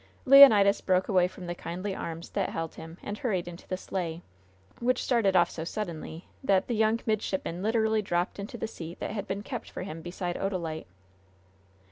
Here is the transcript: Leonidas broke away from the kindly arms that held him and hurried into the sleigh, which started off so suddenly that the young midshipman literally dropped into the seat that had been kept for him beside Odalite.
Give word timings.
Leonidas 0.25 0.81
broke 0.81 1.07
away 1.07 1.27
from 1.27 1.45
the 1.45 1.53
kindly 1.53 1.93
arms 1.93 2.31
that 2.31 2.49
held 2.49 2.73
him 2.73 2.97
and 3.03 3.19
hurried 3.19 3.47
into 3.47 3.67
the 3.67 3.77
sleigh, 3.77 4.23
which 4.79 5.03
started 5.03 5.35
off 5.35 5.51
so 5.51 5.63
suddenly 5.63 6.25
that 6.43 6.65
the 6.65 6.73
young 6.73 6.99
midshipman 7.05 7.61
literally 7.61 8.01
dropped 8.01 8.39
into 8.39 8.57
the 8.57 8.65
seat 8.67 8.97
that 8.99 9.11
had 9.11 9.27
been 9.27 9.43
kept 9.43 9.69
for 9.69 9.83
him 9.83 10.01
beside 10.01 10.35
Odalite. 10.37 10.87